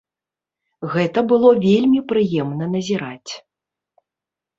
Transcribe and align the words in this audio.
Гэта 0.93 1.19
было 1.31 1.49
вельмі 1.65 2.01
прыемна 2.13 2.65
назіраць. 2.77 3.31